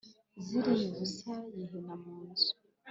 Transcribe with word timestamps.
yiyiriza 0.37 0.85
ubusa 0.93 1.33
yihina 1.55 1.93
mu 2.01 2.15
nzu 2.27 2.51